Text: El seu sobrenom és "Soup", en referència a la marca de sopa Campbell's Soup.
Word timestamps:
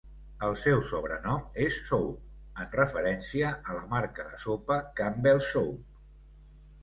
El 0.45 0.53
seu 0.59 0.79
sobrenom 0.91 1.41
és 1.65 1.75
"Soup", 1.89 2.23
en 2.63 2.71
referència 2.79 3.51
a 3.73 3.77
la 3.79 3.83
marca 3.93 4.27
de 4.31 4.41
sopa 4.45 4.79
Campbell's 5.01 5.51
Soup. 5.57 5.85